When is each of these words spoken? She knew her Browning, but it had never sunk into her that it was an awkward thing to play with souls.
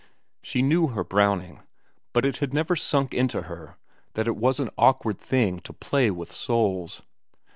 She 0.41 0.63
knew 0.63 0.87
her 0.87 1.03
Browning, 1.03 1.61
but 2.11 2.25
it 2.25 2.37
had 2.37 2.55
never 2.55 2.75
sunk 2.75 3.13
into 3.13 3.43
her 3.43 3.77
that 4.15 4.27
it 4.27 4.35
was 4.35 4.59
an 4.59 4.71
awkward 4.75 5.19
thing 5.19 5.59
to 5.59 5.73
play 5.73 6.09
with 6.09 6.31
souls. 6.31 7.03